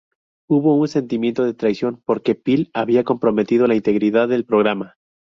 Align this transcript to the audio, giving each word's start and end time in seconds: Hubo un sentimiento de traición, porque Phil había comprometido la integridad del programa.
Hubo 0.49 0.77
un 0.77 0.87
sentimiento 0.87 1.43
de 1.45 1.53
traición, 1.53 2.01
porque 2.03 2.33
Phil 2.33 2.71
había 2.73 3.03
comprometido 3.03 3.67
la 3.67 3.75
integridad 3.75 4.27
del 4.27 4.45
programa. 4.45 4.95